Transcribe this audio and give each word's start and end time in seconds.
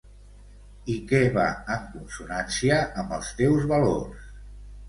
I 0.93 0.95
què 1.11 1.19
va 1.35 1.43
en 1.75 1.85
consonància 1.97 2.81
amb 3.03 3.15
els 3.19 3.33
teus 3.43 3.71
valors. 3.75 4.29